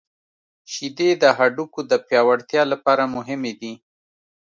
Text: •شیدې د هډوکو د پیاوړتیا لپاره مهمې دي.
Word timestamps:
•شیدې 0.71 1.09
د 1.21 1.23
هډوکو 1.37 1.79
د 1.91 1.93
پیاوړتیا 2.07 2.61
لپاره 2.71 3.03
مهمې 3.15 3.53
دي. 3.61 3.73